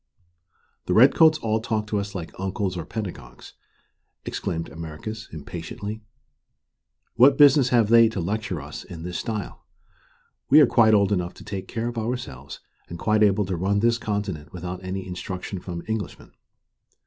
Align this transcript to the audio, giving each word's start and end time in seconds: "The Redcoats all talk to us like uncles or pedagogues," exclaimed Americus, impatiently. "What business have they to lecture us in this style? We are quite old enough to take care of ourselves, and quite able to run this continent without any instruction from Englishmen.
"The 0.87 0.95
Redcoats 0.95 1.37
all 1.37 1.59
talk 1.59 1.85
to 1.85 1.99
us 1.99 2.15
like 2.15 2.33
uncles 2.39 2.75
or 2.75 2.85
pedagogues," 2.87 3.53
exclaimed 4.25 4.67
Americus, 4.69 5.29
impatiently. 5.31 6.01
"What 7.17 7.37
business 7.37 7.69
have 7.69 7.89
they 7.89 8.09
to 8.09 8.19
lecture 8.19 8.59
us 8.59 8.83
in 8.83 9.03
this 9.03 9.19
style? 9.19 9.63
We 10.49 10.59
are 10.59 10.65
quite 10.65 10.95
old 10.95 11.11
enough 11.11 11.35
to 11.35 11.43
take 11.43 11.67
care 11.67 11.87
of 11.87 11.99
ourselves, 11.99 12.61
and 12.89 12.97
quite 12.97 13.21
able 13.21 13.45
to 13.45 13.55
run 13.55 13.81
this 13.81 13.99
continent 13.99 14.51
without 14.51 14.83
any 14.83 15.05
instruction 15.05 15.59
from 15.59 15.83
Englishmen. 15.87 16.31